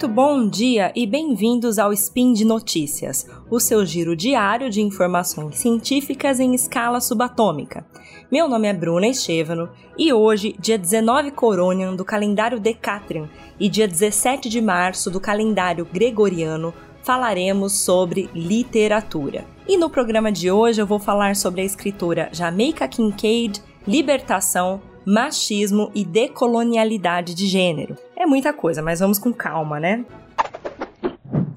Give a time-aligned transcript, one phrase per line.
[0.00, 5.58] Muito bom dia e bem-vindos ao Spin de Notícias, o seu giro diário de informações
[5.58, 7.84] científicas em escala subatômica.
[8.32, 9.68] Meu nome é Bruna Estevano
[9.98, 13.28] e hoje, dia 19 Coronian do calendário Decatrian
[13.60, 16.72] e dia 17 de março do calendário Gregoriano,
[17.02, 19.44] falaremos sobre literatura.
[19.68, 25.90] E no programa de hoje eu vou falar sobre a escritora Jamaica Kincaid, libertação, machismo
[25.94, 27.96] e decolonialidade de gênero.
[28.30, 30.04] Muita coisa, mas vamos com calma, né?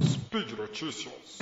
[0.02, 1.38] Speed Notícias.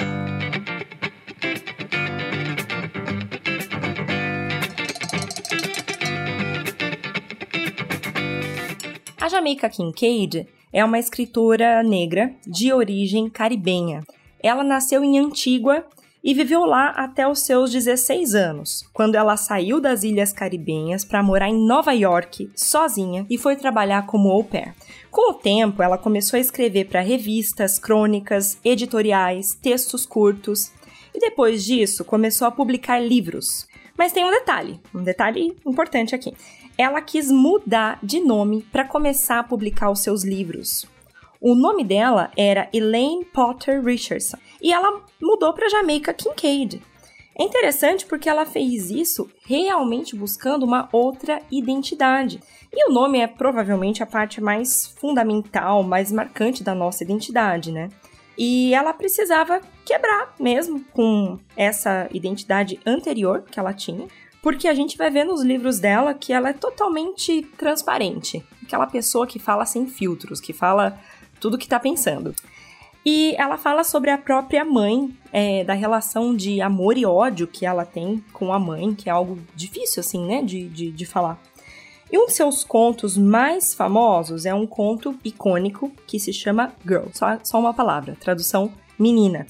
[9.22, 14.04] A Jamaica Kincaid é uma escritora negra de origem caribenha.
[14.44, 15.86] Ela nasceu em Antigua
[16.24, 21.24] e viveu lá até os seus 16 anos, quando ela saiu das Ilhas Caribenhas para
[21.24, 24.74] morar em Nova York sozinha e foi trabalhar como au pair.
[25.10, 30.72] Com o tempo, ela começou a escrever para revistas, crônicas, editoriais, textos curtos
[31.14, 33.68] e depois disso começou a publicar livros.
[33.98, 36.34] Mas tem um detalhe, um detalhe importante aqui.
[36.78, 40.88] Ela quis mudar de nome para começar a publicar os seus livros.
[41.44, 46.80] O nome dela era Elaine Potter Richardson e ela mudou para Jamaica Kincaid.
[47.36, 52.40] É interessante porque ela fez isso realmente buscando uma outra identidade.
[52.72, 57.90] E o nome é provavelmente a parte mais fundamental, mais marcante da nossa identidade, né?
[58.38, 64.08] E ela precisava quebrar mesmo com essa identidade anterior que ela tinha,
[64.44, 68.46] porque a gente vai ver nos livros dela que ela é totalmente transparente.
[68.64, 71.00] Aquela pessoa que fala sem filtros, que fala
[71.42, 72.34] tudo que tá pensando.
[73.04, 77.66] E ela fala sobre a própria mãe, é, da relação de amor e ódio que
[77.66, 81.42] ela tem com a mãe, que é algo difícil, assim, né, de, de, de falar.
[82.12, 87.06] E um de seus contos mais famosos é um conto icônico que se chama Girl,
[87.14, 89.48] só, só uma palavra, tradução menina.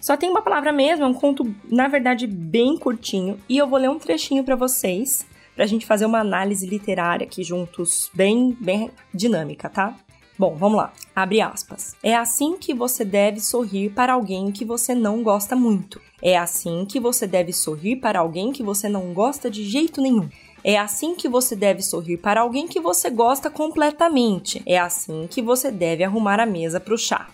[0.00, 3.78] Só tem uma palavra mesmo, é um conto, na verdade, bem curtinho, e eu vou
[3.78, 8.90] ler um trechinho para vocês, pra gente fazer uma análise literária aqui juntos, bem, bem
[9.14, 9.94] dinâmica, tá?
[10.40, 10.90] Bom, vamos lá.
[11.14, 11.94] Abre aspas.
[12.02, 16.00] É assim que você deve sorrir para alguém que você não gosta muito.
[16.22, 20.30] É assim que você deve sorrir para alguém que você não gosta de jeito nenhum.
[20.64, 24.62] É assim que você deve sorrir para alguém que você gosta completamente.
[24.64, 27.28] É assim que você deve arrumar a mesa para o chá.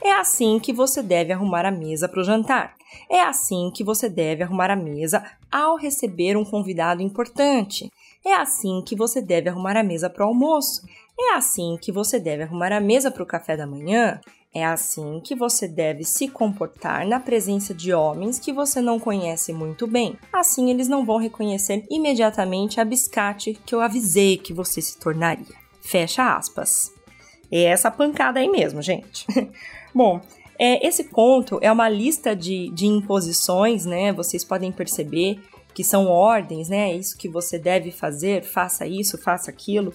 [0.00, 2.76] É assim que você deve arrumar a mesa para o jantar.
[3.10, 7.90] É assim que você deve arrumar a mesa ao receber um convidado importante.
[8.24, 10.82] É assim que você deve arrumar a mesa para o almoço.
[11.18, 14.20] É assim que você deve arrumar a mesa para o café da manhã?
[14.54, 19.52] É assim que você deve se comportar na presença de homens que você não conhece
[19.52, 20.18] muito bem.
[20.32, 25.56] Assim eles não vão reconhecer imediatamente a biscate que eu avisei que você se tornaria.
[25.80, 26.92] Fecha aspas.
[27.50, 29.26] É essa pancada aí mesmo, gente.
[29.94, 30.20] Bom,
[30.58, 34.12] é, esse conto é uma lista de, de imposições, né?
[34.12, 35.40] Vocês podem perceber
[35.74, 36.90] que são ordens, né?
[36.90, 39.92] É isso que você deve fazer, faça isso, faça aquilo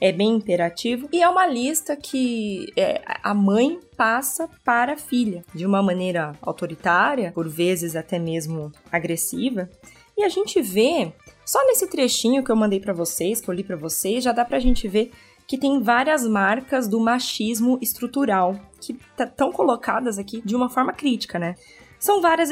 [0.00, 5.42] é bem imperativo e é uma lista que é, a mãe passa para a filha
[5.54, 9.68] de uma maneira autoritária, por vezes até mesmo agressiva.
[10.16, 11.12] E a gente vê,
[11.44, 14.44] só nesse trechinho que eu mandei para vocês, que eu li para vocês, já dá
[14.44, 15.10] pra gente ver
[15.46, 21.38] que tem várias marcas do machismo estrutural que estão colocadas aqui de uma forma crítica,
[21.38, 21.54] né?
[21.98, 22.50] São várias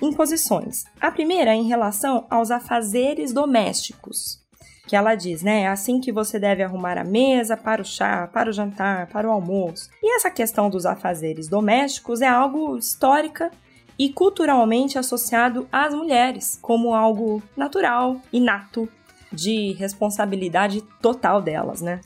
[0.00, 0.84] imposições.
[1.00, 4.42] A primeira é em relação aos afazeres domésticos
[4.86, 5.62] que ela diz, né?
[5.62, 9.28] É assim que você deve arrumar a mesa para o chá, para o jantar, para
[9.28, 9.88] o almoço.
[10.02, 13.50] E essa questão dos afazeres domésticos é algo histórica
[13.98, 18.88] e culturalmente associado às mulheres, como algo natural, inato,
[19.32, 22.00] de responsabilidade total delas, né?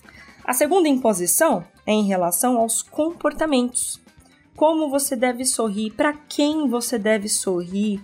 [0.44, 4.00] A segunda imposição é em relação aos comportamentos.
[4.56, 8.00] Como você deve sorrir, para quem você deve sorrir,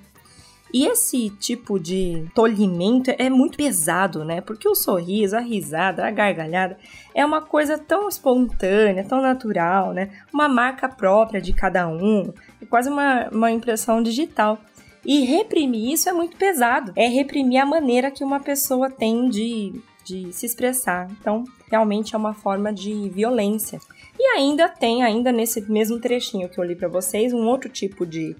[0.72, 4.40] e esse tipo de tolhimento é muito pesado, né?
[4.40, 6.78] Porque o sorriso, a risada, a gargalhada
[7.14, 10.10] é uma coisa tão espontânea, tão natural, né?
[10.32, 14.58] Uma marca própria de cada um, é quase uma, uma impressão digital.
[15.05, 16.93] E reprimir isso é muito pesado.
[16.96, 21.06] É reprimir a maneira que uma pessoa tem de, de se expressar.
[21.20, 23.78] Então, realmente é uma forma de violência.
[24.24, 28.06] E ainda tem, ainda nesse mesmo trechinho que eu li para vocês, um outro tipo
[28.06, 28.36] de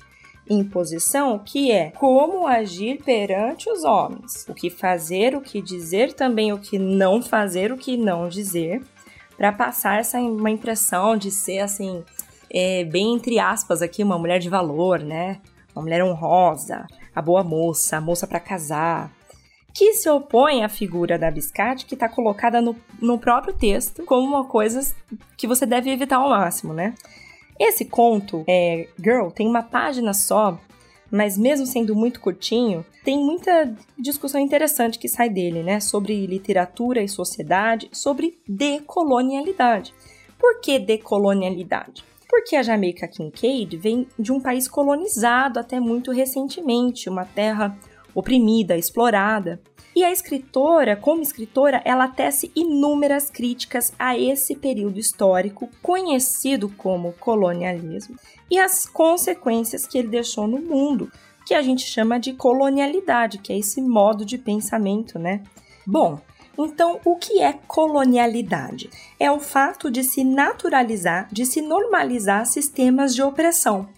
[0.49, 6.53] imposição, que é como agir perante os homens, o que fazer, o que dizer, também
[6.53, 8.81] o que não fazer, o que não dizer,
[9.37, 12.05] para passar essa uma impressão de ser assim,
[12.49, 15.41] é, bem entre aspas aqui, uma mulher de valor, né?
[15.75, 19.11] Uma mulher honrosa, a boa moça, a moça para casar.
[19.75, 24.27] Que se opõe à figura da Biscate, que está colocada no, no próprio texto como
[24.27, 24.95] uma coisa
[25.37, 26.95] que você deve evitar ao máximo, né?
[27.59, 30.59] Esse conto, é, Girl, tem uma página só,
[31.11, 35.81] mas mesmo sendo muito curtinho, tem muita discussão interessante que sai dele, né?
[35.81, 39.95] Sobre literatura e sociedade, sobre decolonialidade.
[40.39, 42.05] Por que decolonialidade?
[42.29, 47.77] Porque a Jamaica Kincaid vem de um país colonizado até muito recentemente, uma terra
[48.15, 49.61] oprimida, explorada.
[49.95, 57.13] E a escritora, como escritora, ela tece inúmeras críticas a esse período histórico conhecido como
[57.13, 58.17] colonialismo
[58.51, 61.13] e as consequências que ele deixou no mundo,
[61.47, 65.43] que a gente chama de colonialidade, que é esse modo de pensamento, né?
[65.87, 66.21] Bom,
[66.59, 68.91] então, o que é colonialidade?
[69.19, 73.89] É o fato de se naturalizar, de se normalizar sistemas de opressão,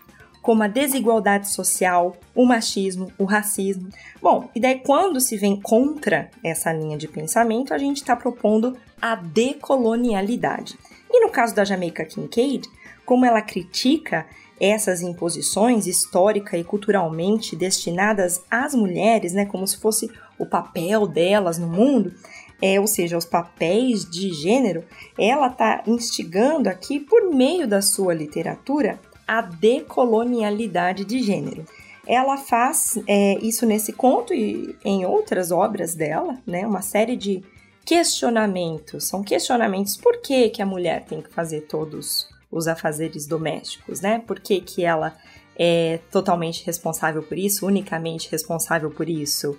[0.45, 3.89] como a desigualdade social, o machismo, o racismo.
[4.21, 8.77] Bom, e daí quando se vem contra essa linha de pensamento, a gente está propondo
[9.01, 10.79] a decolonialidade.
[11.11, 12.69] E no caso da Jamaica Kincaid,
[13.07, 14.27] como ela critica
[14.61, 21.57] essas imposições histórica e culturalmente destinadas às mulheres, né, como se fosse o papel delas
[21.57, 22.13] no mundo,
[22.61, 24.85] é, ou seja, os papéis de gênero,
[25.19, 31.65] ela está instigando aqui, por meio da sua literatura, a decolonialidade de gênero.
[32.07, 36.67] Ela faz é, isso nesse conto e em outras obras dela, né?
[36.67, 37.43] Uma série de
[37.85, 39.05] questionamentos.
[39.05, 44.23] São questionamentos por que, que a mulher tem que fazer todos os afazeres domésticos, né?
[44.27, 45.17] Por que, que ela
[45.57, 49.59] é totalmente responsável por isso, unicamente responsável por isso?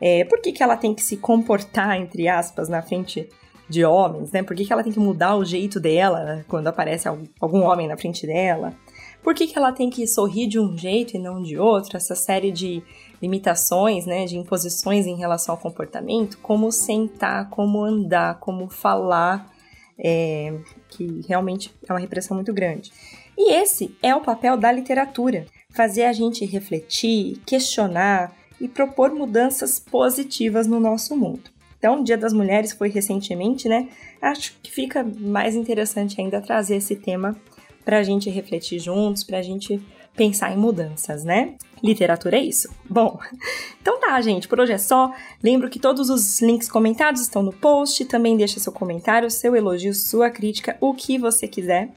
[0.00, 3.28] É, por que, que ela tem que se comportar, entre aspas, na frente
[3.68, 4.42] de homens, né?
[4.42, 7.96] Por que, que ela tem que mudar o jeito dela quando aparece algum homem na
[7.96, 8.74] frente dela?
[9.22, 11.96] Por que, que ela tem que sorrir de um jeito e não de outro?
[11.96, 12.82] Essa série de
[13.20, 19.48] limitações, né, de imposições em relação ao comportamento, como sentar, como andar, como falar,
[19.96, 20.58] é,
[20.88, 22.92] que realmente é uma repressão muito grande.
[23.38, 29.78] E esse é o papel da literatura, fazer a gente refletir, questionar e propor mudanças
[29.78, 31.50] positivas no nosso mundo.
[31.78, 33.88] Então, o Dia das Mulheres foi recentemente, né?
[34.20, 37.36] Acho que fica mais interessante ainda trazer esse tema
[37.84, 39.80] para a gente refletir juntos, para a gente
[40.16, 41.54] pensar em mudanças, né?
[41.82, 42.68] Literatura é isso.
[42.88, 43.18] Bom,
[43.80, 45.12] então tá, gente, por hoje é só.
[45.42, 48.04] Lembro que todos os links comentados estão no post.
[48.04, 51.90] Também deixa seu comentário, seu elogio, sua crítica, o que você quiser.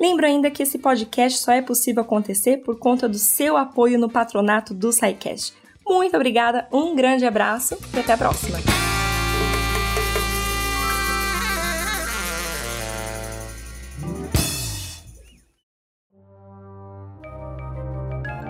[0.00, 4.08] Lembro ainda que esse podcast só é possível acontecer por conta do seu apoio no
[4.08, 5.54] patronato do SciCast.
[5.86, 8.58] Muito obrigada, um grande abraço e até a próxima!